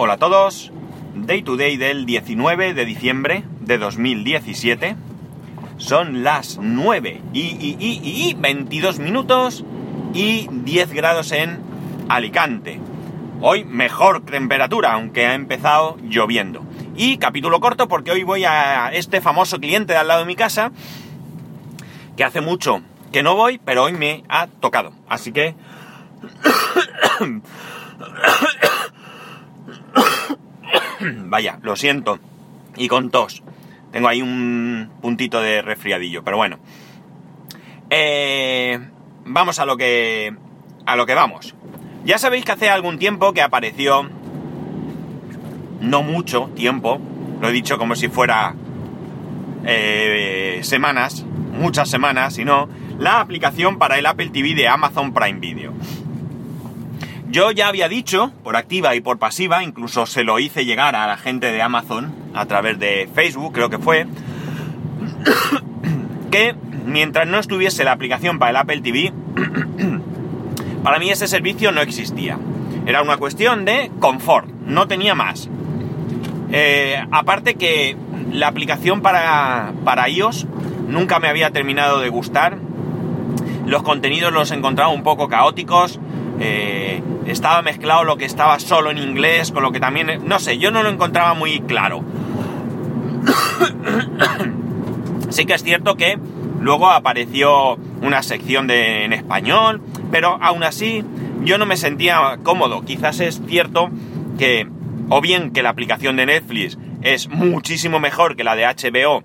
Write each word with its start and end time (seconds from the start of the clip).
Hola 0.00 0.12
a 0.12 0.18
todos, 0.18 0.70
Day 1.16 1.42
to 1.42 1.56
Day 1.56 1.76
del 1.76 2.06
19 2.06 2.72
de 2.72 2.84
diciembre 2.84 3.42
de 3.62 3.78
2017. 3.78 4.94
Son 5.76 6.22
las 6.22 6.56
9 6.62 7.20
y, 7.32 7.40
y, 7.40 7.76
y, 7.80 8.28
y 8.28 8.34
22 8.34 9.00
minutos 9.00 9.64
y 10.14 10.46
10 10.52 10.92
grados 10.92 11.32
en 11.32 11.58
Alicante. 12.08 12.78
Hoy 13.40 13.64
mejor 13.64 14.24
temperatura, 14.24 14.92
aunque 14.92 15.26
ha 15.26 15.34
empezado 15.34 15.96
lloviendo. 16.04 16.62
Y 16.94 17.18
capítulo 17.18 17.58
corto 17.58 17.88
porque 17.88 18.12
hoy 18.12 18.22
voy 18.22 18.44
a 18.44 18.92
este 18.92 19.20
famoso 19.20 19.58
cliente 19.58 19.94
de 19.94 19.98
al 19.98 20.06
lado 20.06 20.20
de 20.20 20.26
mi 20.26 20.36
casa, 20.36 20.70
que 22.16 22.22
hace 22.22 22.40
mucho 22.40 22.82
que 23.10 23.24
no 23.24 23.34
voy, 23.34 23.58
pero 23.58 23.82
hoy 23.82 23.94
me 23.94 24.22
ha 24.28 24.46
tocado. 24.46 24.92
Así 25.08 25.32
que... 25.32 25.56
Vaya, 31.26 31.58
lo 31.62 31.76
siento. 31.76 32.18
Y 32.76 32.88
con 32.88 33.10
tos. 33.10 33.42
Tengo 33.92 34.08
ahí 34.08 34.22
un 34.22 34.90
puntito 35.00 35.40
de 35.40 35.62
resfriadillo, 35.62 36.22
pero 36.22 36.36
bueno. 36.36 36.58
Eh, 37.90 38.78
vamos 39.24 39.58
a 39.58 39.64
lo 39.64 39.76
que. 39.76 40.34
a 40.86 40.96
lo 40.96 41.06
que 41.06 41.14
vamos. 41.14 41.54
Ya 42.04 42.18
sabéis 42.18 42.44
que 42.44 42.52
hace 42.52 42.70
algún 42.70 42.98
tiempo 42.98 43.32
que 43.32 43.42
apareció. 43.42 44.08
No 45.80 46.02
mucho 46.02 46.50
tiempo. 46.54 47.00
Lo 47.40 47.48
he 47.48 47.52
dicho 47.52 47.78
como 47.78 47.94
si 47.94 48.08
fuera. 48.08 48.54
Eh, 49.64 50.60
semanas. 50.62 51.24
Muchas 51.52 51.88
semanas, 51.88 52.34
sino. 52.34 52.68
La 52.98 53.20
aplicación 53.20 53.78
para 53.78 53.98
el 53.98 54.06
Apple 54.06 54.30
TV 54.30 54.54
de 54.54 54.68
Amazon 54.68 55.14
Prime 55.14 55.38
Video. 55.38 55.72
Yo 57.30 57.50
ya 57.50 57.68
había 57.68 57.88
dicho, 57.88 58.32
por 58.42 58.56
activa 58.56 58.94
y 58.94 59.02
por 59.02 59.18
pasiva, 59.18 59.62
incluso 59.62 60.06
se 60.06 60.24
lo 60.24 60.38
hice 60.38 60.64
llegar 60.64 60.96
a 60.96 61.06
la 61.06 61.18
gente 61.18 61.52
de 61.52 61.60
Amazon 61.60 62.14
a 62.34 62.46
través 62.46 62.78
de 62.78 63.06
Facebook, 63.14 63.52
creo 63.52 63.68
que 63.68 63.78
fue, 63.78 64.06
que 66.30 66.54
mientras 66.86 67.28
no 67.28 67.38
estuviese 67.38 67.84
la 67.84 67.92
aplicación 67.92 68.38
para 68.38 68.50
el 68.50 68.56
Apple 68.56 68.80
TV, 68.80 69.12
para 70.82 70.98
mí 70.98 71.10
ese 71.10 71.28
servicio 71.28 71.70
no 71.70 71.82
existía. 71.82 72.38
Era 72.86 73.02
una 73.02 73.18
cuestión 73.18 73.66
de 73.66 73.90
confort, 74.00 74.48
no 74.64 74.88
tenía 74.88 75.14
más. 75.14 75.50
Eh, 76.50 76.96
aparte 77.10 77.56
que 77.56 77.94
la 78.32 78.48
aplicación 78.48 79.02
para, 79.02 79.74
para 79.84 80.08
iOS 80.08 80.46
nunca 80.88 81.18
me 81.18 81.28
había 81.28 81.50
terminado 81.50 82.00
de 82.00 82.08
gustar. 82.08 82.56
Los 83.66 83.82
contenidos 83.82 84.32
los 84.32 84.50
encontraba 84.50 84.90
un 84.90 85.02
poco 85.02 85.28
caóticos. 85.28 86.00
Eh, 86.40 87.02
estaba 87.26 87.62
mezclado 87.62 88.04
lo 88.04 88.16
que 88.16 88.24
estaba 88.24 88.58
solo 88.58 88.90
en 88.90 88.98
inglés 88.98 89.50
con 89.50 89.62
lo 89.62 89.72
que 89.72 89.80
también... 89.80 90.26
No 90.26 90.38
sé, 90.38 90.58
yo 90.58 90.70
no 90.70 90.82
lo 90.82 90.88
encontraba 90.88 91.34
muy 91.34 91.60
claro. 91.60 92.02
sí 95.30 95.44
que 95.44 95.54
es 95.54 95.62
cierto 95.62 95.96
que 95.96 96.18
luego 96.60 96.90
apareció 96.90 97.74
una 98.02 98.22
sección 98.22 98.66
de, 98.66 99.04
en 99.04 99.12
español, 99.12 99.82
pero 100.10 100.38
aún 100.40 100.62
así 100.62 101.04
yo 101.42 101.58
no 101.58 101.66
me 101.66 101.76
sentía 101.76 102.38
cómodo. 102.42 102.84
Quizás 102.84 103.20
es 103.20 103.40
cierto 103.46 103.90
que, 104.38 104.68
o 105.08 105.20
bien 105.20 105.52
que 105.52 105.62
la 105.62 105.70
aplicación 105.70 106.16
de 106.16 106.26
Netflix 106.26 106.78
es 107.02 107.28
muchísimo 107.28 108.00
mejor 108.00 108.36
que 108.36 108.44
la 108.44 108.56
de 108.56 108.64
HBO 108.64 109.22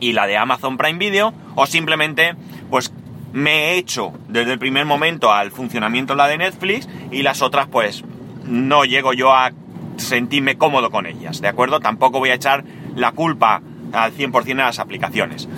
y 0.00 0.12
la 0.12 0.26
de 0.26 0.36
Amazon 0.36 0.76
Prime 0.76 0.98
Video, 0.98 1.32
o 1.54 1.66
simplemente, 1.66 2.34
pues 2.70 2.92
me 3.36 3.50
he 3.50 3.76
hecho 3.76 4.14
desde 4.28 4.54
el 4.54 4.58
primer 4.58 4.86
momento 4.86 5.30
al 5.30 5.50
funcionamiento 5.50 6.14
la 6.14 6.26
de 6.26 6.38
Netflix 6.38 6.88
y 7.10 7.20
las 7.20 7.42
otras 7.42 7.66
pues 7.66 8.02
no 8.46 8.86
llego 8.86 9.12
yo 9.12 9.34
a 9.34 9.52
sentirme 9.98 10.56
cómodo 10.56 10.90
con 10.90 11.04
ellas, 11.04 11.42
¿de 11.42 11.48
acuerdo? 11.48 11.80
Tampoco 11.80 12.18
voy 12.18 12.30
a 12.30 12.34
echar 12.34 12.64
la 12.94 13.12
culpa 13.12 13.60
al 13.92 14.14
100% 14.14 14.52
a 14.52 14.64
las 14.64 14.78
aplicaciones. 14.78 15.50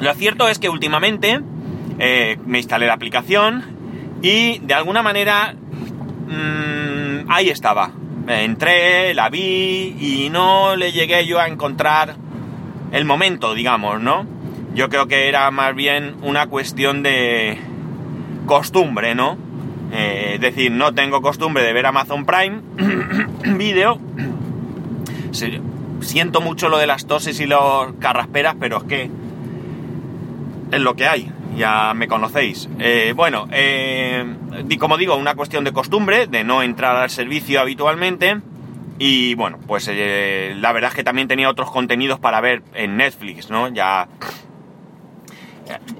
Lo 0.00 0.14
cierto 0.14 0.48
es 0.48 0.58
que 0.58 0.70
últimamente 0.70 1.38
eh, 1.98 2.38
me 2.46 2.56
instalé 2.56 2.86
la 2.86 2.94
aplicación 2.94 3.62
y 4.22 4.58
de 4.60 4.72
alguna 4.72 5.02
manera 5.02 5.52
mmm, 5.52 7.30
ahí 7.30 7.50
estaba. 7.50 7.90
Entré, 8.26 9.12
la 9.12 9.28
vi 9.28 9.96
y 10.00 10.30
no 10.30 10.76
le 10.76 10.92
llegué 10.92 11.26
yo 11.26 11.40
a 11.40 11.46
encontrar 11.46 12.16
el 12.90 13.04
momento, 13.04 13.52
digamos, 13.52 14.00
¿no? 14.00 14.33
Yo 14.74 14.88
creo 14.88 15.06
que 15.06 15.28
era 15.28 15.50
más 15.50 15.74
bien 15.74 16.16
una 16.22 16.48
cuestión 16.48 17.02
de 17.02 17.58
costumbre, 18.46 19.14
¿no? 19.14 19.38
Eh, 19.92 20.32
es 20.34 20.40
decir, 20.40 20.72
no 20.72 20.92
tengo 20.92 21.22
costumbre 21.22 21.62
de 21.62 21.72
ver 21.72 21.86
Amazon 21.86 22.26
Prime 22.26 22.60
Video. 23.56 24.00
Siento 26.00 26.40
mucho 26.40 26.68
lo 26.68 26.78
de 26.78 26.86
las 26.86 27.06
toses 27.06 27.38
y 27.40 27.46
los 27.46 27.92
carrasperas, 28.00 28.56
pero 28.58 28.78
es 28.78 28.84
que 28.84 29.10
es 30.72 30.80
lo 30.80 30.94
que 30.96 31.06
hay. 31.06 31.30
Ya 31.56 31.94
me 31.94 32.08
conocéis. 32.08 32.68
Eh, 32.80 33.12
bueno, 33.14 33.46
eh, 33.52 34.24
como 34.80 34.98
digo, 34.98 35.14
una 35.14 35.36
cuestión 35.36 35.62
de 35.62 35.72
costumbre, 35.72 36.26
de 36.26 36.42
no 36.42 36.62
entrar 36.62 36.96
al 36.96 37.10
servicio 37.10 37.60
habitualmente. 37.60 38.40
Y 38.98 39.34
bueno, 39.34 39.58
pues 39.66 39.88
eh, 39.90 40.54
la 40.56 40.72
verdad 40.72 40.90
es 40.90 40.96
que 40.96 41.04
también 41.04 41.28
tenía 41.28 41.48
otros 41.48 41.70
contenidos 41.70 42.18
para 42.18 42.40
ver 42.40 42.62
en 42.74 42.96
Netflix, 42.96 43.50
¿no? 43.50 43.68
Ya 43.68 44.08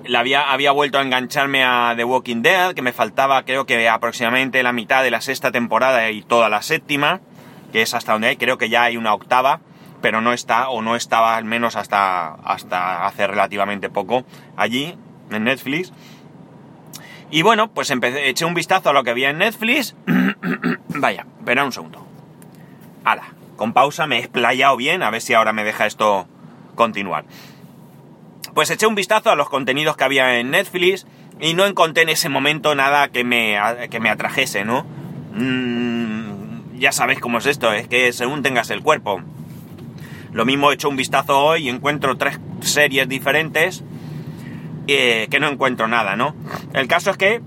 la 0.07 0.21
había, 0.21 0.53
había 0.53 0.73
vuelto 0.73 0.99
a 0.99 1.03
engancharme 1.03 1.65
a 1.65 1.95
The 1.97 2.05
Walking 2.05 2.43
Dead, 2.43 2.75
que 2.75 2.83
me 2.83 2.93
faltaba 2.93 3.45
creo 3.45 3.67
que 3.67 3.89
aproximadamente 3.89 4.63
la 4.63 4.73
mitad 4.73 5.03
de 5.03 5.11
la 5.11 5.21
sexta 5.21 5.53
temporada 5.53 6.11
y 6.11 6.23
toda 6.23 6.49
la 6.49 6.63
séptima, 6.63 7.21
que 7.73 7.83
es 7.83 7.95
hasta 7.95 8.13
donde 8.13 8.29
hay, 8.29 8.37
creo 8.37 8.59
que 8.59 8.69
ya 8.69 8.85
hay 8.85 8.97
una 8.97 9.15
octava, 9.15 9.61
pero 10.01 10.21
no 10.21 10.33
está, 10.33 10.69
o 10.69 10.83
no 10.83 10.97
estaba 10.97 11.37
al 11.37 11.45
menos 11.45 11.77
hasta, 11.77 12.35
hasta 12.35 13.07
hace 13.07 13.27
relativamente 13.27 13.89
poco 13.89 14.25
allí, 14.57 14.97
en 15.31 15.45
Netflix. 15.45 15.93
Y 17.31 17.43
bueno, 17.43 17.73
pues 17.73 17.91
empecé, 17.91 18.29
eché 18.29 18.45
un 18.45 18.55
vistazo 18.55 18.91
a 18.91 18.93
lo 18.93 19.03
que 19.03 19.11
había 19.11 19.31
en 19.31 19.39
Netflix. 19.39 19.97
Vaya, 20.89 21.27
espera 21.39 21.65
un 21.65 21.73
segundo. 21.73 22.07
Hala, 23.05 23.35
con 23.57 23.73
pausa 23.73 24.07
me 24.07 24.17
he 24.17 24.21
explayado 24.21 24.77
bien, 24.77 25.03
a 25.03 25.11
ver 25.11 25.21
si 25.21 25.35
ahora 25.35 25.53
me 25.53 25.65
deja 25.65 25.87
esto 25.87 26.27
continuar. 26.75 27.25
Pues 28.55 28.71
eché 28.71 28.87
un 28.87 28.95
vistazo 28.95 29.31
a 29.31 29.37
los 29.37 29.49
contenidos 29.49 29.97
que 29.97 30.05
había 30.05 30.39
en 30.39 30.53
Netflix 30.53 31.07
y 31.41 31.55
no 31.55 31.67
encontré 31.67 32.05
en 32.05 32.11
ese 32.11 32.29
momento 32.29 32.75
nada 32.77 33.09
que 33.09 33.25
me, 33.25 33.59
que 33.91 33.99
me 33.99 34.11
atrajese, 34.11 34.65
¿no? 34.65 34.87
Mm, 35.35 36.79
ya 36.79 36.93
sabéis 36.93 37.19
cómo 37.19 37.39
es 37.39 37.47
esto, 37.47 37.73
es 37.73 37.89
que 37.89 38.13
según 38.13 38.43
tengas 38.43 38.71
el 38.71 38.83
cuerpo. 38.83 39.21
Lo 40.33 40.45
mismo 40.45 40.71
he 40.71 40.75
hecho 40.75 40.89
un 40.89 40.97
vistazo 40.97 41.39
hoy 41.39 41.67
y 41.67 41.69
encuentro 41.69 42.17
tres 42.17 42.39
series 42.61 43.09
diferentes 43.09 43.83
eh, 44.87 45.27
que 45.31 45.41
no 45.41 45.49
encuentro 45.49 45.89
nada, 45.89 46.15
¿no? 46.15 46.37
El 46.75 46.87
caso 46.87 47.11
es 47.11 47.17
que, 47.17 47.41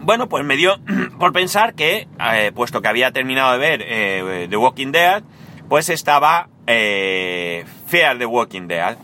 bueno, 0.00 0.28
pues 0.28 0.44
me 0.44 0.56
dio 0.56 0.80
por 1.18 1.32
pensar 1.32 1.74
que, 1.74 2.08
eh, 2.32 2.52
puesto 2.54 2.80
que 2.80 2.88
había 2.88 3.10
terminado 3.10 3.52
de 3.52 3.58
ver 3.58 3.84
eh, 3.86 4.46
The 4.48 4.56
Walking 4.56 4.92
Dead, 4.92 5.22
pues 5.68 5.90
estaba 5.90 6.48
Fear 6.66 8.18
The 8.18 8.26
Walking 8.26 8.68
Dead. 8.68 8.96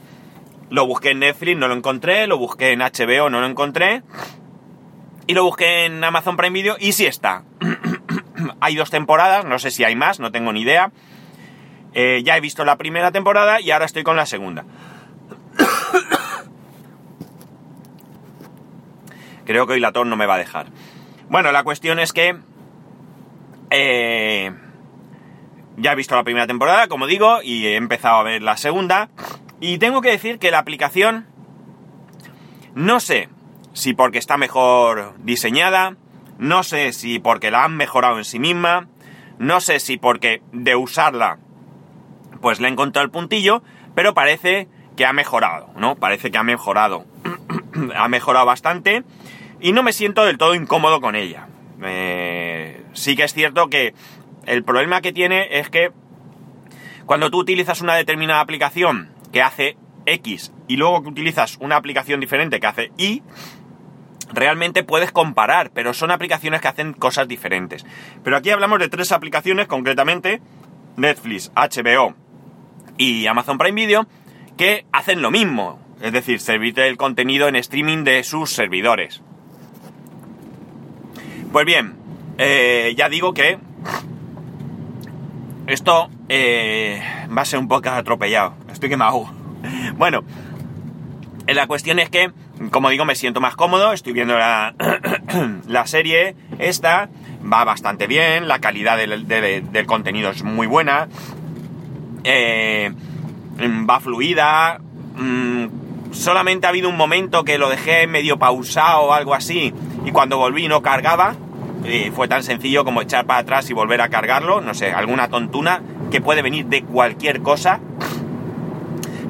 Lo 0.70 0.86
busqué 0.86 1.10
en 1.10 1.20
Netflix, 1.20 1.56
no 1.56 1.68
lo 1.68 1.74
encontré, 1.74 2.26
lo 2.26 2.38
busqué 2.38 2.72
en 2.72 2.80
HBO, 2.80 3.30
no 3.30 3.40
lo 3.40 3.46
encontré. 3.46 4.02
Y 5.26 5.34
lo 5.34 5.44
busqué 5.44 5.86
en 5.86 6.02
Amazon 6.04 6.36
Prime 6.36 6.54
Video 6.54 6.76
y 6.78 6.92
sí 6.92 7.06
está. 7.06 7.44
hay 8.60 8.76
dos 8.76 8.90
temporadas, 8.90 9.44
no 9.44 9.58
sé 9.58 9.70
si 9.70 9.84
hay 9.84 9.96
más, 9.96 10.20
no 10.20 10.30
tengo 10.30 10.52
ni 10.52 10.62
idea. 10.62 10.92
Eh, 11.94 12.22
ya 12.24 12.36
he 12.36 12.40
visto 12.40 12.64
la 12.64 12.76
primera 12.76 13.12
temporada 13.12 13.60
y 13.60 13.70
ahora 13.70 13.86
estoy 13.86 14.04
con 14.04 14.16
la 14.16 14.26
segunda. 14.26 14.64
Creo 19.46 19.66
que 19.66 19.74
hoy 19.74 19.80
la 19.80 19.92
tos 19.92 20.06
no 20.06 20.16
me 20.16 20.26
va 20.26 20.34
a 20.34 20.38
dejar. 20.38 20.66
Bueno, 21.28 21.52
la 21.52 21.64
cuestión 21.64 21.98
es 21.98 22.12
que... 22.12 22.36
Eh, 23.70 24.52
ya 25.76 25.92
he 25.92 25.94
visto 25.94 26.16
la 26.16 26.24
primera 26.24 26.46
temporada, 26.46 26.88
como 26.88 27.06
digo, 27.06 27.40
y 27.42 27.66
he 27.66 27.76
empezado 27.76 28.16
a 28.16 28.22
ver 28.22 28.42
la 28.42 28.56
segunda. 28.56 29.10
Y 29.60 29.78
tengo 29.78 30.00
que 30.00 30.10
decir 30.10 30.38
que 30.38 30.50
la 30.50 30.58
aplicación, 30.58 31.26
no 32.74 33.00
sé 33.00 33.28
si 33.72 33.94
porque 33.94 34.18
está 34.18 34.36
mejor 34.36 35.14
diseñada, 35.18 35.96
no 36.38 36.62
sé 36.62 36.92
si 36.92 37.18
porque 37.18 37.50
la 37.50 37.64
han 37.64 37.76
mejorado 37.76 38.18
en 38.18 38.24
sí 38.24 38.38
misma, 38.38 38.88
no 39.38 39.60
sé 39.60 39.80
si 39.80 39.96
porque 39.96 40.42
de 40.52 40.76
usarla 40.76 41.38
pues 42.40 42.60
le 42.60 42.68
he 42.68 42.70
encontrado 42.70 43.04
el 43.04 43.10
puntillo, 43.10 43.62
pero 43.94 44.14
parece 44.14 44.68
que 44.96 45.06
ha 45.06 45.12
mejorado, 45.12 45.70
¿no? 45.76 45.96
Parece 45.96 46.30
que 46.30 46.38
ha 46.38 46.42
mejorado. 46.42 47.04
ha 47.96 48.08
mejorado 48.08 48.46
bastante 48.46 49.04
y 49.60 49.72
no 49.72 49.82
me 49.82 49.92
siento 49.92 50.24
del 50.24 50.38
todo 50.38 50.54
incómodo 50.54 51.00
con 51.00 51.16
ella. 51.16 51.48
Eh, 51.82 52.82
sí 52.92 53.16
que 53.16 53.24
es 53.24 53.32
cierto 53.32 53.68
que 53.68 53.94
el 54.46 54.64
problema 54.64 55.00
que 55.00 55.12
tiene 55.12 55.58
es 55.58 55.68
que 55.70 55.92
cuando 57.06 57.30
tú 57.30 57.38
utilizas 57.38 57.80
una 57.80 57.94
determinada 57.94 58.40
aplicación 58.40 59.10
que 59.32 59.42
hace 59.42 59.76
X 60.06 60.52
y 60.66 60.76
luego 60.76 61.02
que 61.02 61.08
utilizas 61.08 61.56
una 61.60 61.76
aplicación 61.76 62.20
diferente 62.20 62.60
que 62.60 62.66
hace 62.66 62.92
Y, 62.96 63.22
realmente 64.32 64.84
puedes 64.84 65.12
comparar, 65.12 65.70
pero 65.72 65.94
son 65.94 66.10
aplicaciones 66.10 66.60
que 66.60 66.68
hacen 66.68 66.92
cosas 66.92 67.28
diferentes. 67.28 67.84
Pero 68.22 68.36
aquí 68.36 68.50
hablamos 68.50 68.78
de 68.78 68.88
tres 68.88 69.12
aplicaciones, 69.12 69.66
concretamente 69.66 70.40
Netflix, 70.96 71.50
HBO 71.54 72.14
y 72.96 73.26
Amazon 73.26 73.58
Prime 73.58 73.80
Video, 73.80 74.06
que 74.56 74.86
hacen 74.92 75.22
lo 75.22 75.30
mismo, 75.30 75.78
es 76.02 76.12
decir, 76.12 76.40
servirte 76.40 76.86
el 76.88 76.96
contenido 76.96 77.48
en 77.48 77.56
streaming 77.56 78.04
de 78.04 78.24
sus 78.24 78.50
servidores. 78.50 79.22
Pues 81.52 81.64
bien, 81.64 81.96
eh, 82.36 82.94
ya 82.96 83.08
digo 83.08 83.32
que 83.32 83.58
esto 85.66 86.10
eh, 86.28 87.02
va 87.36 87.42
a 87.42 87.44
ser 87.44 87.58
un 87.58 87.68
poco 87.68 87.88
atropellado. 87.88 88.54
Estoy 88.70 88.88
que 88.88 88.96
me 88.96 89.04
hago. 89.04 89.30
Bueno, 89.96 90.22
eh, 91.46 91.54
la 91.54 91.66
cuestión 91.66 91.98
es 91.98 92.10
que, 92.10 92.30
como 92.70 92.90
digo, 92.90 93.04
me 93.04 93.14
siento 93.14 93.40
más 93.40 93.56
cómodo. 93.56 93.92
Estoy 93.92 94.12
viendo 94.12 94.36
la, 94.36 94.74
serie 95.86 96.36
esta. 96.58 97.08
Va 97.50 97.64
bastante 97.64 98.06
bien. 98.06 98.46
La 98.46 98.60
calidad 98.60 98.98
del, 98.98 99.86
contenido 99.86 100.30
es 100.30 100.42
muy 100.42 100.66
buena. 100.66 101.08
va 102.28 104.00
fluida. 104.00 104.80
Mm, 105.16 106.12
solamente 106.12 106.66
ha 106.66 106.70
habido 106.70 106.88
un 106.88 106.96
momento 106.96 107.44
que 107.44 107.58
lo 107.58 107.70
dejé 107.70 108.06
medio 108.06 108.38
pausado 108.38 109.00
o 109.02 109.12
algo 109.14 109.34
así. 109.34 109.72
Y 110.04 110.12
cuando 110.12 110.36
volví 110.36 110.68
no 110.68 110.82
cargaba 110.82 111.36
fue 112.14 112.28
tan 112.28 112.42
sencillo 112.42 112.84
como 112.84 113.00
echar 113.00 113.24
para 113.24 113.40
atrás 113.40 113.70
y 113.70 113.72
volver 113.72 114.02
a 114.02 114.10
cargarlo, 114.10 114.60
no 114.60 114.74
sé, 114.74 114.92
alguna 114.92 115.28
tontuna 115.28 115.80
que 116.10 116.20
puede 116.20 116.42
venir 116.42 116.66
de 116.66 116.82
cualquier 116.82 117.42
cosa. 117.42 117.80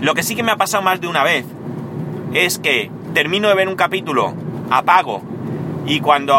Lo 0.01 0.15
que 0.15 0.23
sí 0.23 0.37
que 0.37 0.43
me 0.43 0.53
ha 0.53 0.57
pasado 0.57 0.83
más 0.83 1.01
de 1.01 1.09
una 1.09 1.25
vez 1.25 1.45
es 2.33 2.59
que 2.59 2.91
termino 3.15 3.49
de 3.49 3.55
ver 3.55 3.69
un 3.69 3.77
capítulo, 3.77 4.35
apago 4.71 5.23
y 5.87 6.01
cuando 6.01 6.37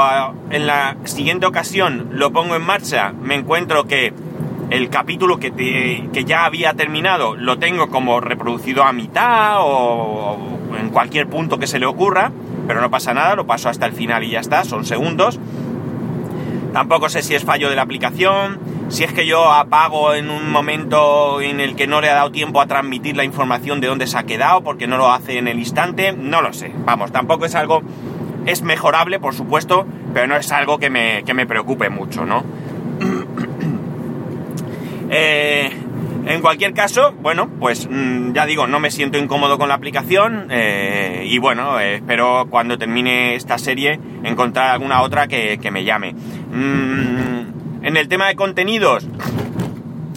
en 0.51 0.67
la 0.67 0.95
siguiente 1.05 1.47
ocasión 1.47 2.09
lo 2.13 2.31
pongo 2.31 2.55
en 2.55 2.61
marcha 2.61 3.11
me 3.19 3.33
encuentro 3.33 3.85
que 3.85 4.13
el 4.69 4.89
capítulo 4.89 5.39
que, 5.39 5.51
que 6.13 6.25
ya 6.25 6.45
había 6.45 6.73
terminado 6.73 7.35
lo 7.35 7.57
tengo 7.57 7.89
como 7.89 8.19
reproducido 8.19 8.83
a 8.83 8.93
mitad 8.93 9.55
o 9.59 10.37
en 10.79 10.89
cualquier 10.89 11.27
punto 11.27 11.57
que 11.57 11.67
se 11.67 11.79
le 11.79 11.85
ocurra, 11.85 12.31
pero 12.67 12.81
no 12.81 12.91
pasa 12.91 13.13
nada, 13.13 13.35
lo 13.35 13.47
paso 13.47 13.69
hasta 13.69 13.85
el 13.87 13.93
final 13.93 14.23
y 14.23 14.31
ya 14.31 14.39
está, 14.39 14.63
son 14.63 14.85
segundos. 14.85 15.39
Tampoco 16.73 17.09
sé 17.09 17.23
si 17.23 17.33
es 17.33 17.43
fallo 17.43 17.69
de 17.69 17.75
la 17.75 17.81
aplicación, 17.81 18.59
si 18.89 19.03
es 19.03 19.13
que 19.13 19.25
yo 19.25 19.51
apago 19.51 20.13
en 20.13 20.29
un 20.29 20.51
momento 20.51 21.41
en 21.41 21.59
el 21.59 21.75
que 21.75 21.87
no 21.87 22.01
le 22.01 22.09
ha 22.09 22.15
dado 22.15 22.31
tiempo 22.31 22.59
a 22.59 22.67
transmitir 22.67 23.15
la 23.15 23.23
información 23.23 23.81
de 23.81 23.87
dónde 23.87 24.07
se 24.07 24.17
ha 24.17 24.23
quedado 24.23 24.63
porque 24.63 24.87
no 24.87 24.97
lo 24.97 25.11
hace 25.11 25.37
en 25.37 25.47
el 25.47 25.59
instante, 25.59 26.11
no 26.11 26.41
lo 26.41 26.53
sé. 26.53 26.71
Vamos, 26.85 27.11
tampoco 27.11 27.45
es 27.45 27.55
algo... 27.55 27.81
Es 28.45 28.63
mejorable, 28.63 29.19
por 29.19 29.35
supuesto, 29.35 29.85
pero 30.13 30.25
no 30.25 30.35
es 30.35 30.51
algo 30.51 30.79
que 30.79 30.89
me, 30.89 31.23
que 31.23 31.33
me 31.33 31.45
preocupe 31.45 31.89
mucho, 31.89 32.25
¿no? 32.25 32.43
eh, 35.11 35.69
en 36.25 36.41
cualquier 36.41 36.73
caso, 36.73 37.13
bueno, 37.21 37.49
pues 37.59 37.87
mm, 37.89 38.33
ya 38.33 38.45
digo, 38.45 38.67
no 38.67 38.79
me 38.79 38.91
siento 38.91 39.17
incómodo 39.17 39.57
con 39.57 39.67
la 39.67 39.75
aplicación 39.75 40.47
eh, 40.51 41.25
y 41.27 41.37
bueno, 41.39 41.79
eh, 41.79 41.95
espero 41.95 42.47
cuando 42.49 42.77
termine 42.77 43.35
esta 43.35 43.57
serie 43.57 43.99
encontrar 44.23 44.71
alguna 44.71 45.01
otra 45.01 45.27
que, 45.27 45.57
me 45.71 45.83
llame. 45.83 46.13
Mm, 46.13 47.48
en 47.81 47.97
el 47.97 48.07
tema 48.07 48.27
de 48.27 48.35
contenidos, 48.35 49.07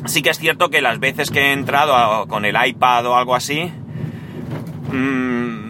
sí 0.07 0.23
que 0.23 0.31
es 0.31 0.39
cierto 0.39 0.71
que 0.71 0.81
las 0.81 0.99
veces 0.99 1.31
que 1.31 1.41
he 1.41 1.53
entrado 1.53 2.27
con 2.29 2.45
el 2.45 2.57
iPad 2.67 3.07
o 3.07 3.17
algo 3.17 3.35
así, 3.35 3.73
mm, 4.93 5.63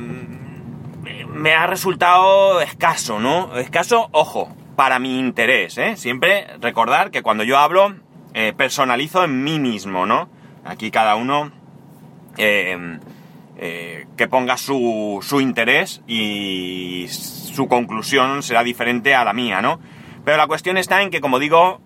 me 1.35 1.55
ha 1.55 1.67
resultado 1.67 2.61
escaso, 2.61 3.19
¿no? 3.19 3.57
Escaso, 3.59 4.09
ojo, 4.13 4.55
para 4.77 4.99
mi 4.99 5.19
interés, 5.19 5.77
¿eh? 5.79 5.97
Siempre 5.97 6.47
recordar 6.61 7.11
que 7.11 7.23
cuando 7.23 7.45
yo 7.45 7.59
hablo 7.59 7.95
eh, 8.35 8.53
personalizo 8.57 9.25
en 9.25 9.43
mí 9.45 9.59
mismo, 9.59 10.07
¿no? 10.07 10.29
Aquí 10.65 10.91
cada 10.91 11.17
uno 11.17 11.51
eh, 12.39 12.99
eh, 13.59 14.07
que 14.17 14.29
ponga 14.29 14.57
su, 14.57 15.19
su, 15.23 15.41
interés 15.41 16.03
y 16.07 17.07
su 17.09 17.69
conclusión 17.69 18.43
será 18.43 18.63
diferente 18.63 19.15
a 19.15 19.25
la 19.25 19.33
mía, 19.33 19.61
¿no? 19.61 19.81
Pero 20.25 20.37
la 20.37 20.47
cuestión 20.47 20.79
está 20.79 21.03
en 21.03 21.11
que, 21.11 21.21
como 21.21 21.39
digo, 21.39 21.81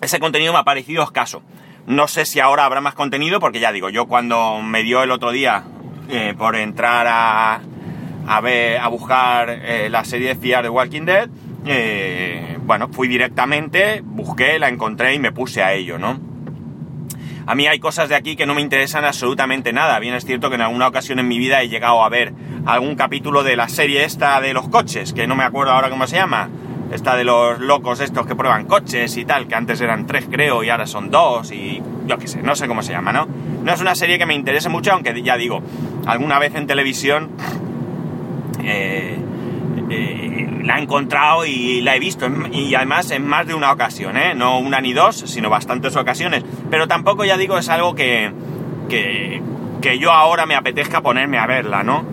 ese 0.00 0.18
contenido 0.20 0.52
me 0.52 0.58
ha 0.58 0.64
parecido 0.64 1.02
escaso. 1.02 1.42
No 1.86 2.06
sé 2.06 2.26
si 2.26 2.38
ahora 2.38 2.64
habrá 2.64 2.80
más 2.80 2.94
contenido, 2.94 3.40
porque 3.40 3.58
ya 3.60 3.72
digo, 3.72 3.90
yo 3.90 4.06
cuando 4.06 4.62
me 4.62 4.82
dio 4.82 5.02
el 5.02 5.10
otro 5.10 5.32
día 5.32 5.64
por 6.38 6.54
entrar 6.56 7.06
a, 7.08 7.60
a, 8.26 8.40
ver, 8.40 8.78
a 8.78 8.88
buscar 8.88 9.60
la 9.90 10.04
serie 10.04 10.28
de 10.28 10.36
FIAR 10.36 10.62
de 10.62 10.68
Walking 10.68 11.02
Dead, 11.02 11.28
eh, 11.64 12.58
bueno, 12.62 12.88
fui 12.88 13.08
directamente, 13.08 14.00
busqué, 14.04 14.58
la 14.58 14.68
encontré 14.68 15.14
y 15.14 15.18
me 15.18 15.32
puse 15.32 15.62
a 15.62 15.72
ello, 15.72 15.98
¿no? 15.98 16.18
A 17.46 17.54
mí 17.54 17.66
hay 17.66 17.78
cosas 17.78 18.08
de 18.08 18.14
aquí 18.14 18.36
que 18.36 18.46
no 18.46 18.54
me 18.54 18.60
interesan 18.60 19.04
absolutamente 19.04 19.72
nada. 19.72 19.98
Bien 19.98 20.14
es 20.14 20.24
cierto 20.24 20.48
que 20.48 20.54
en 20.54 20.62
alguna 20.62 20.86
ocasión 20.86 21.18
en 21.18 21.28
mi 21.28 21.38
vida 21.38 21.60
he 21.62 21.68
llegado 21.68 22.04
a 22.04 22.08
ver 22.08 22.32
algún 22.66 22.94
capítulo 22.94 23.42
de 23.42 23.56
la 23.56 23.68
serie 23.68 24.04
esta 24.04 24.40
de 24.40 24.54
los 24.54 24.68
coches, 24.68 25.12
que 25.12 25.26
no 25.26 25.34
me 25.34 25.44
acuerdo 25.44 25.72
ahora 25.72 25.90
cómo 25.90 26.06
se 26.06 26.16
llama. 26.16 26.48
Esta 26.92 27.16
de 27.16 27.24
los 27.24 27.58
locos 27.58 28.00
estos 28.00 28.26
que 28.26 28.36
prueban 28.36 28.66
coches 28.66 29.16
y 29.16 29.24
tal, 29.24 29.48
que 29.48 29.54
antes 29.54 29.80
eran 29.80 30.06
tres 30.06 30.26
creo 30.30 30.62
y 30.62 30.68
ahora 30.68 30.86
son 30.86 31.10
dos 31.10 31.50
y 31.50 31.82
yo 32.06 32.18
qué 32.18 32.28
sé, 32.28 32.42
no 32.42 32.54
sé 32.54 32.68
cómo 32.68 32.82
se 32.82 32.92
llama, 32.92 33.12
¿no? 33.12 33.26
No 33.64 33.72
es 33.72 33.80
una 33.80 33.94
serie 33.94 34.18
que 34.18 34.26
me 34.26 34.34
interese 34.34 34.68
mucho, 34.68 34.92
aunque 34.92 35.22
ya 35.22 35.38
digo, 35.38 35.62
alguna 36.06 36.38
vez 36.38 36.54
en 36.54 36.66
televisión 36.66 37.30
eh, 38.62 39.16
eh, 39.92 40.48
la 40.64 40.78
he 40.78 40.82
encontrado 40.82 41.44
y 41.44 41.82
la 41.82 41.94
he 41.96 41.98
visto, 41.98 42.26
y 42.50 42.74
además 42.74 43.10
en 43.10 43.26
más 43.26 43.46
de 43.46 43.54
una 43.54 43.70
ocasión, 43.72 44.16
¿eh? 44.16 44.34
no 44.34 44.58
una 44.58 44.80
ni 44.80 44.94
dos, 44.94 45.16
sino 45.26 45.50
bastantes 45.50 45.96
ocasiones. 45.96 46.44
Pero 46.70 46.88
tampoco, 46.88 47.24
ya 47.24 47.36
digo, 47.36 47.58
es 47.58 47.68
algo 47.68 47.94
que, 47.94 48.32
que, 48.88 49.98
yo 49.98 50.12
ahora 50.12 50.46
me 50.46 50.54
apetezca 50.54 51.02
ponerme 51.02 51.38
a 51.38 51.46
verla, 51.46 51.82
¿no? 51.82 52.06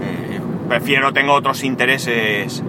Eh, 0.00 0.40
prefiero, 0.68 1.12
tengo 1.12 1.32
otros 1.32 1.64
intereses 1.64 2.62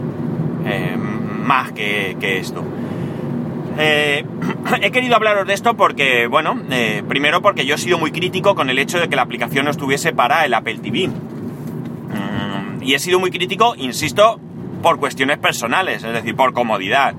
más 1.44 1.72
que, 1.74 2.16
esto. 2.22 2.64
he 3.78 4.92
querido 4.92 5.16
hablaros 5.16 5.46
de 5.46 5.54
esto 5.54 5.76
porque, 5.76 6.26
bueno, 6.28 6.60
primero 7.08 7.42
porque 7.42 7.66
yo 7.68 7.76
he 7.76 7.78
sido 7.78 8.00
muy 8.00 8.12
crítico 8.12 8.56
con 8.56 8.72
el 8.72 8.80
hecho 8.80 9.00
de 9.00 9.10
que 9.10 9.16
la 9.16 9.22
aplicación 9.22 9.66
no 9.66 9.72
estuviese 9.72 10.12
para 10.14 10.44
el 10.46 10.54
Apple 10.56 10.80
TV. 10.80 11.10
Mm, 11.10 12.82
y 12.82 12.96
he 12.96 13.00
sido 13.00 13.20
muy 13.20 13.30
crítico, 13.32 13.76
insisto, 13.78 14.40
por 14.86 15.00
cuestiones 15.00 15.40
personales, 15.40 16.04
es 16.04 16.14
decir, 16.14 16.36
por 16.36 16.54
comodidad. 16.54 17.16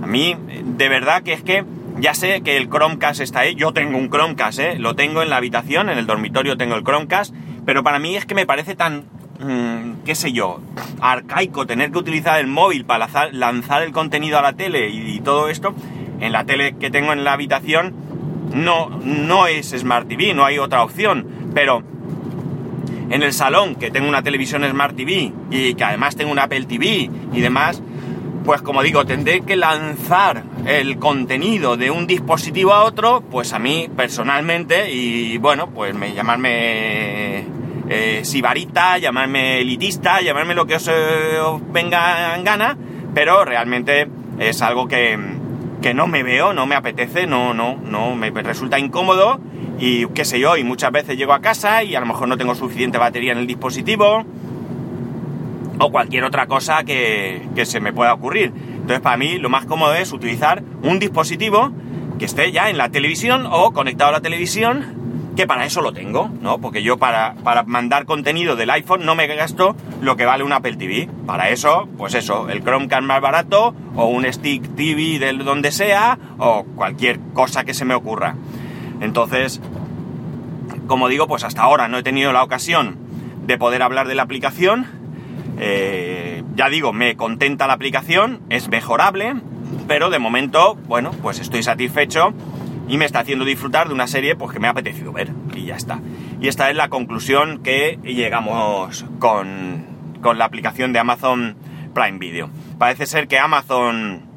A 0.00 0.06
mí, 0.06 0.36
de 0.62 0.88
verdad 0.88 1.24
que 1.24 1.32
es 1.32 1.42
que 1.42 1.64
ya 1.98 2.14
sé 2.14 2.42
que 2.42 2.56
el 2.56 2.70
Chromecast 2.70 3.20
está 3.20 3.40
ahí, 3.40 3.56
yo 3.56 3.72
tengo 3.72 3.98
un 3.98 4.08
Chromecast, 4.08 4.60
¿eh? 4.60 4.78
lo 4.78 4.94
tengo 4.94 5.20
en 5.20 5.28
la 5.28 5.38
habitación, 5.38 5.90
en 5.90 5.98
el 5.98 6.06
dormitorio 6.06 6.56
tengo 6.56 6.76
el 6.76 6.84
Chromecast, 6.84 7.34
pero 7.66 7.82
para 7.82 7.98
mí 7.98 8.14
es 8.14 8.24
que 8.24 8.36
me 8.36 8.46
parece 8.46 8.76
tan, 8.76 9.06
mm, 9.40 10.04
qué 10.04 10.14
sé 10.14 10.30
yo, 10.30 10.60
arcaico 11.00 11.66
tener 11.66 11.90
que 11.90 11.98
utilizar 11.98 12.38
el 12.38 12.46
móvil 12.46 12.84
para 12.84 13.08
lanzar, 13.32 13.82
el 13.82 13.90
contenido 13.90 14.38
a 14.38 14.42
la 14.42 14.52
tele 14.52 14.88
y, 14.88 15.18
todo 15.18 15.48
esto. 15.48 15.74
En 16.20 16.30
la 16.30 16.44
tele 16.44 16.76
que 16.76 16.88
tengo 16.88 17.12
en 17.12 17.24
la 17.24 17.32
habitación 17.32 17.96
no, 18.54 18.90
no 19.02 19.48
es 19.48 19.70
Smart 19.76 20.06
TV, 20.06 20.34
no 20.34 20.44
hay 20.44 20.60
otra 20.60 20.84
opción, 20.84 21.26
pero 21.52 21.82
en 23.10 23.22
el 23.22 23.32
salón, 23.32 23.74
que 23.74 23.90
tengo 23.90 24.08
una 24.08 24.22
televisión 24.22 24.64
Smart 24.68 24.96
TV 24.96 25.32
y 25.50 25.74
que 25.74 25.84
además 25.84 26.16
tengo 26.16 26.30
una 26.30 26.44
Apple 26.44 26.64
TV 26.64 27.10
y 27.32 27.40
demás, 27.40 27.82
pues 28.44 28.62
como 28.62 28.82
digo, 28.82 29.04
tendré 29.04 29.42
que 29.42 29.56
lanzar 29.56 30.42
el 30.66 30.98
contenido 30.98 31.76
de 31.76 31.90
un 31.90 32.06
dispositivo 32.06 32.72
a 32.72 32.84
otro, 32.84 33.22
pues 33.30 33.52
a 33.52 33.58
mí 33.58 33.88
personalmente, 33.94 34.90
y 34.90 35.36
bueno, 35.38 35.68
pues 35.70 35.94
me 35.94 36.14
llamarme 36.14 37.44
eh, 37.90 38.20
sibarita, 38.22 38.98
llamarme 38.98 39.60
elitista, 39.60 40.20
llamarme 40.20 40.54
lo 40.54 40.66
que 40.66 40.76
os, 40.76 40.88
eh, 40.88 41.38
venga 41.72 42.34
en 42.36 42.44
gana, 42.44 42.76
pero 43.14 43.44
realmente 43.44 44.08
es 44.38 44.62
algo 44.62 44.88
que, 44.88 45.18
que 45.82 45.94
no 45.94 46.06
me 46.06 46.22
veo, 46.22 46.52
no 46.52 46.66
me 46.66 46.74
apetece, 46.74 47.26
no, 47.26 47.52
no, 47.54 47.76
no, 47.76 48.14
me 48.14 48.30
resulta 48.30 48.78
incómodo 48.78 49.40
y 49.78 50.06
qué 50.08 50.24
sé 50.24 50.40
yo, 50.40 50.56
y 50.56 50.64
muchas 50.64 50.90
veces 50.90 51.16
llego 51.16 51.32
a 51.32 51.40
casa 51.40 51.82
y 51.84 51.94
a 51.94 52.00
lo 52.00 52.06
mejor 52.06 52.28
no 52.28 52.36
tengo 52.36 52.54
suficiente 52.54 52.98
batería 52.98 53.32
en 53.32 53.38
el 53.38 53.46
dispositivo 53.46 54.24
o 55.78 55.90
cualquier 55.90 56.24
otra 56.24 56.46
cosa 56.46 56.82
que, 56.84 57.42
se 57.64 57.80
me 57.80 57.92
pueda 57.92 58.12
ocurrir. 58.12 58.52
Entonces 58.54 59.00
para 59.00 59.16
mí 59.16 59.38
lo 59.38 59.48
más 59.48 59.66
cómodo 59.66 59.94
es 59.94 60.12
utilizar 60.12 60.62
un 60.82 60.98
dispositivo 60.98 61.70
que 62.18 62.24
esté 62.24 62.50
ya 62.50 62.70
en 62.70 62.78
la 62.78 62.88
televisión 62.88 63.46
o 63.48 63.72
conectado 63.72 64.10
a 64.10 64.12
la 64.14 64.20
televisión, 64.20 65.32
que 65.36 65.46
para 65.46 65.64
eso 65.64 65.82
lo 65.82 65.92
tengo, 65.92 66.28
¿no? 66.40 66.58
Porque 66.58 66.82
yo 66.82 66.96
para, 66.96 67.34
para 67.44 67.62
mandar 67.62 68.06
contenido 68.06 68.56
del 68.56 68.70
iPhone 68.70 69.06
no 69.06 69.14
me 69.14 69.28
gasto 69.28 69.76
lo 70.00 70.16
que 70.16 70.24
vale 70.24 70.42
un 70.42 70.52
Apple 70.52 70.76
TV. 70.76 71.08
Para 71.26 71.50
eso, 71.50 71.88
pues 71.96 72.14
eso, 72.14 72.48
el 72.48 72.64
Chromecast 72.64 73.02
más 73.04 73.20
barato 73.20 73.72
o 73.94 74.06
un 74.06 74.24
Stick 74.32 74.74
TV 74.74 75.20
de 75.20 75.32
donde 75.34 75.70
sea 75.70 76.18
o 76.38 76.64
cualquier 76.64 77.20
cosa 77.34 77.62
que 77.62 77.74
se 77.74 77.84
me 77.84 77.94
ocurra. 77.94 78.34
Entonces, 79.00 79.60
como 80.86 81.08
digo, 81.08 81.26
pues 81.26 81.44
hasta 81.44 81.62
ahora 81.62 81.88
no 81.88 81.98
he 81.98 82.02
tenido 82.02 82.32
la 82.32 82.42
ocasión 82.42 82.96
de 83.46 83.58
poder 83.58 83.82
hablar 83.82 84.08
de 84.08 84.14
la 84.14 84.22
aplicación 84.22 84.86
Eh, 85.60 86.44
ya 86.54 86.68
digo, 86.68 86.92
me 86.92 87.16
contenta 87.16 87.66
la 87.66 87.72
aplicación, 87.72 88.40
es 88.48 88.68
mejorable, 88.68 89.34
pero 89.88 90.08
de 90.08 90.20
momento, 90.20 90.76
bueno, 90.86 91.10
pues 91.20 91.40
estoy 91.40 91.64
satisfecho 91.64 92.32
y 92.86 92.96
me 92.96 93.04
está 93.04 93.20
haciendo 93.20 93.44
disfrutar 93.44 93.88
de 93.88 93.94
una 93.94 94.06
serie 94.06 94.36
pues, 94.36 94.52
que 94.52 94.60
me 94.60 94.68
ha 94.68 94.70
apetecido 94.70 95.12
ver 95.12 95.32
y 95.56 95.64
ya 95.64 95.74
está. 95.74 96.00
Y 96.40 96.46
esta 96.46 96.70
es 96.70 96.76
la 96.76 96.88
conclusión 96.88 97.58
que 97.64 97.98
llegamos 98.04 99.04
con, 99.18 99.84
con 100.22 100.38
la 100.38 100.44
aplicación 100.44 100.92
de 100.92 101.00
Amazon 101.00 101.56
Prime 101.92 102.18
Video. 102.18 102.50
Parece 102.78 103.06
ser 103.06 103.26
que 103.26 103.40
Amazon 103.40 104.27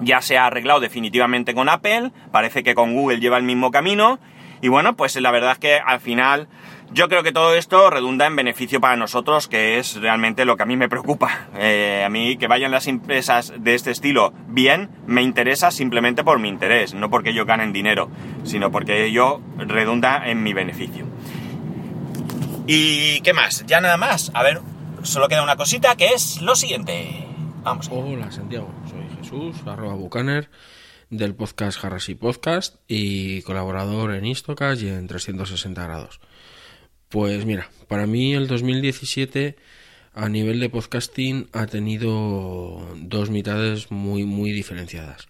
ya 0.00 0.20
se 0.20 0.38
ha 0.38 0.46
arreglado 0.46 0.80
definitivamente 0.80 1.54
con 1.54 1.68
Apple, 1.68 2.12
parece 2.32 2.62
que 2.62 2.74
con 2.74 2.94
Google 2.94 3.20
lleva 3.20 3.38
el 3.38 3.44
mismo 3.44 3.70
camino 3.70 4.18
y 4.60 4.68
bueno, 4.68 4.96
pues 4.96 5.16
la 5.20 5.30
verdad 5.30 5.52
es 5.52 5.58
que 5.58 5.78
al 5.78 6.00
final 6.00 6.48
yo 6.92 7.08
creo 7.08 7.22
que 7.22 7.32
todo 7.32 7.54
esto 7.54 7.90
redunda 7.90 8.26
en 8.26 8.36
beneficio 8.36 8.80
para 8.80 8.96
nosotros, 8.96 9.48
que 9.48 9.78
es 9.78 9.96
realmente 9.96 10.44
lo 10.44 10.56
que 10.56 10.62
a 10.62 10.66
mí 10.66 10.76
me 10.76 10.88
preocupa. 10.88 11.48
Eh, 11.58 12.04
a 12.04 12.10
mí 12.10 12.36
que 12.36 12.48
vayan 12.48 12.70
las 12.70 12.86
empresas 12.86 13.52
de 13.56 13.74
este 13.74 13.90
estilo 13.90 14.32
bien, 14.46 14.90
me 15.06 15.22
interesa 15.22 15.70
simplemente 15.70 16.22
por 16.22 16.38
mi 16.38 16.48
interés, 16.48 16.92
no 16.92 17.08
porque 17.08 17.32
yo 17.32 17.46
ganen 17.46 17.72
dinero, 17.72 18.10
sino 18.44 18.70
porque 18.70 19.06
ello 19.06 19.40
redunda 19.56 20.28
en 20.28 20.42
mi 20.42 20.52
beneficio. 20.52 21.06
¿Y 22.66 23.20
qué 23.22 23.32
más? 23.32 23.64
Ya 23.66 23.80
nada 23.80 23.96
más. 23.96 24.30
A 24.34 24.42
ver, 24.42 24.60
solo 25.02 25.28
queda 25.28 25.42
una 25.42 25.56
cosita 25.56 25.96
que 25.96 26.08
es 26.08 26.42
lo 26.42 26.54
siguiente. 26.54 27.26
Vamos. 27.62 27.88
Hola 27.90 28.30
Santiago, 28.30 28.68
soy 28.88 29.05
Jesús, 29.26 29.56
arroba 29.66 29.96
bucaner 29.96 30.48
del 31.10 31.34
podcast 31.34 31.84
Harrasy 31.84 32.14
Podcast 32.14 32.76
y 32.86 33.42
colaborador 33.42 34.14
en 34.14 34.24
Istocast 34.24 34.82
y 34.82 34.88
en 34.88 35.08
360 35.08 35.82
grados. 35.82 36.20
Pues 37.08 37.44
mira, 37.44 37.68
para 37.88 38.06
mí 38.06 38.34
el 38.34 38.46
2017 38.46 39.56
a 40.14 40.28
nivel 40.28 40.60
de 40.60 40.70
podcasting 40.70 41.48
ha 41.52 41.66
tenido 41.66 42.88
dos 42.94 43.30
mitades 43.30 43.90
muy 43.90 44.22
muy 44.22 44.52
diferenciadas. 44.52 45.26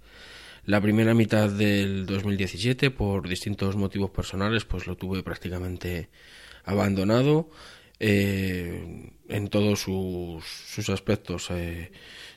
La 0.66 0.82
primera 0.82 1.14
mitad 1.14 1.48
del 1.48 2.04
2017 2.04 2.90
por 2.90 3.26
distintos 3.26 3.76
motivos 3.76 4.10
personales 4.10 4.66
pues 4.66 4.86
lo 4.86 4.98
tuve 4.98 5.22
prácticamente 5.22 6.10
abandonado 6.64 7.48
eh, 7.98 9.10
en 9.28 9.48
todos 9.48 9.80
sus, 9.80 10.88
aspectos, 10.90 11.50
eh, 11.50 11.90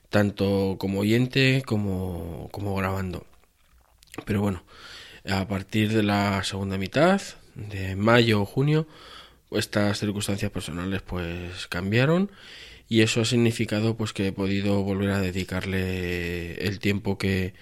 tanto 0.10 0.78
como 0.80 1.01
oyente 1.01 1.63
como, 1.66 2.50
como 2.51 2.75
grabando. 2.75 3.25
Pero 4.25 4.42
bueno, 4.42 4.63
a 5.30 5.48
partir 5.48 5.94
de 5.94 6.04
la 6.04 6.44
segunda 6.44 6.78
mitad, 6.78 7.22
de 7.56 7.96
mayo 7.96 8.42
o 8.42 8.46
junio, 8.46 8.88
estas 9.51 10.00
circunstancias 10.00 10.51
personales 10.51 11.01
pues 11.01 11.68
cambiaron 11.68 12.32
y 12.88 13.01
eso 13.01 13.22
ha 13.22 13.25
significado 13.25 13.96
pues 13.96 14.13
que 14.13 14.28
he 14.28 14.32
podido 14.32 14.82
volver 14.84 15.12
a 15.12 15.22
dedicarle 15.22 16.56
el 16.66 16.80
tiempo 16.80 17.18
que, 17.18 17.54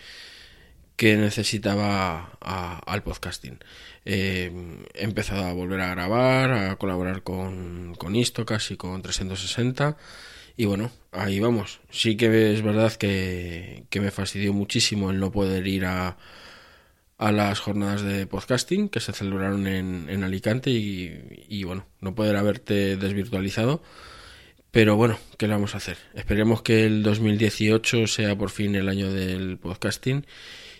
que 0.96 1.18
necesitaba 1.18 2.38
al 2.42 3.04
podcasting. 3.04 3.60
Eh, 4.06 4.52
he 4.94 5.04
empezado 5.04 5.46
a 5.46 5.54
volver 5.54 5.82
a 5.82 5.90
grabar, 5.90 6.52
a 6.52 6.76
colaborar 6.78 7.24
con, 7.24 7.96
con 7.96 8.16
Istocas 8.16 8.72
y 8.72 8.78
con 8.78 9.02
360 9.02 9.98
y 10.58 10.66
bueno, 10.66 10.92
ahí 11.12 11.40
vamos. 11.40 11.80
Sí 11.92 12.18
que 12.18 12.54
es 12.54 12.64
verdad 12.64 12.92
que, 12.94 13.86
que 13.92 14.02
me 14.02 14.10
fastidió 14.10 14.54
muchísimo 14.54 15.12
el 15.12 15.20
no 15.20 15.32
poder 15.32 15.68
ir 15.68 15.86
a, 15.86 16.18
a 17.20 17.32
las 17.32 17.60
jornadas 17.60 18.02
de 18.02 18.26
podcasting 18.26 18.90
que 18.90 19.00
se 19.00 19.14
celebraron 19.14 19.68
en, 19.68 20.08
en 20.10 20.24
Alicante 20.24 20.72
y, 20.72 21.64
bueno, 21.64 21.86
no 22.02 22.16
poder 22.16 22.36
haberte 22.36 22.98
desvirtualizado. 22.98 23.84
Pero 24.72 24.96
bueno, 24.96 25.20
¿qué 25.38 25.48
le 25.48 25.54
vamos 25.54 25.76
a 25.76 25.78
hacer? 25.78 25.98
Esperemos 26.16 26.64
que 26.64 26.86
el 26.86 27.04
2018 27.04 28.08
sea 28.08 28.36
por 28.36 28.50
fin 28.50 28.76
el 28.76 28.90
año 28.90 29.12
del 29.12 29.58
podcasting 29.60 30.26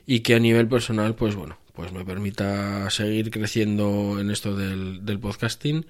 y 0.08 0.22
que 0.22 0.34
a 0.36 0.40
nivel 0.40 0.68
personal, 0.68 1.16
pues 1.16 1.36
bueno, 1.36 1.58
pues 1.74 1.92
me 1.92 2.04
permita 2.04 2.90
seguir 2.90 3.30
creciendo 3.30 4.20
en 4.20 4.32
esto 4.32 4.56
del, 4.56 5.06
del 5.06 5.20
podcasting 5.20 5.86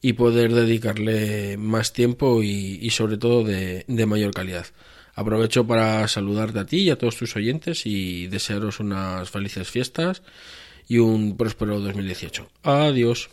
y 0.00 0.12
poder 0.14 0.52
dedicarle 0.52 1.56
más 1.56 1.92
tiempo 1.92 2.42
y, 2.42 2.88
sobre 2.90 3.18
todo 3.18 3.44
de, 3.44 3.84
de 3.88 4.06
mayor 4.06 4.32
calidad. 4.32 4.66
Aprovecho 5.14 5.66
para 5.66 6.06
saludarte 6.06 6.60
a 6.60 6.66
ti 6.66 6.82
y 6.82 6.90
a 6.90 6.96
todos 6.96 7.16
tus 7.16 7.34
oyentes 7.34 7.86
y 7.86 8.28
desearos 8.28 8.78
unas 8.78 9.28
felices 9.30 9.68
fiestas 9.68 10.22
y 10.86 10.98
un 10.98 11.36
próspero 11.36 11.80
2018. 11.80 12.48
Adiós. 12.62 13.28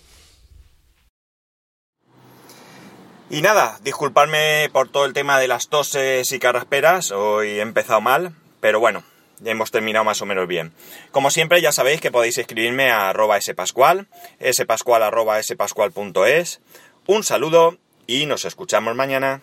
Y 3.29 3.41
nada, 3.41 3.79
disculpadme 3.83 4.69
por 4.71 4.89
todo 4.89 5.05
el 5.05 5.13
tema 5.13 5.39
de 5.39 5.47
las 5.47 5.67
toses 5.67 6.31
y 6.31 6.39
carrasperas, 6.39 7.11
hoy 7.11 7.47
he 7.47 7.61
empezado 7.61 7.99
mal, 7.99 8.33
pero 8.59 8.79
bueno, 8.79 9.03
hemos 9.43 9.71
terminado 9.71 10.05
más 10.05 10.21
o 10.21 10.25
menos 10.25 10.47
bien. 10.47 10.71
Como 11.11 11.31
siempre, 11.31 11.61
ya 11.61 11.71
sabéis 11.71 12.01
que 12.01 12.11
podéis 12.11 12.37
escribirme 12.37 12.91
a 12.91 13.09
arroba 13.09 13.39
spascual, 13.41 14.07
spascual 14.51 15.03
arroba 15.03 15.41
spascual.es. 15.41 16.61
Un 17.07 17.23
saludo 17.23 17.77
y 18.07 18.25
nos 18.25 18.45
escuchamos 18.45 18.95
mañana. 18.95 19.41